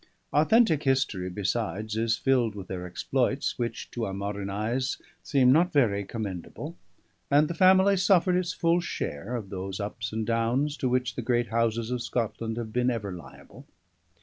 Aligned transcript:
Authentic 0.33 0.81
history 0.81 1.29
besides 1.29 1.95
is 1.95 2.17
filled 2.17 2.55
with 2.55 2.67
their 2.67 2.87
exploits, 2.87 3.59
which 3.59 3.91
(to 3.91 4.05
our 4.05 4.15
modern 4.15 4.49
eyes) 4.49 4.97
seem 5.21 5.51
not 5.51 5.71
very 5.71 6.03
commendable: 6.05 6.75
and 7.29 7.47
the 7.47 7.53
family 7.53 7.95
suffered 7.95 8.35
its 8.35 8.51
full 8.51 8.79
share 8.81 9.35
of 9.35 9.51
those 9.51 9.79
ups 9.79 10.11
and 10.11 10.25
downs 10.25 10.75
to 10.77 10.89
which 10.89 11.13
the 11.13 11.21
great 11.21 11.49
houses 11.49 11.91
of 11.91 12.01
Scotland 12.01 12.57
have 12.57 12.73
been 12.73 12.89
ever 12.89 13.11
liable. 13.11 13.67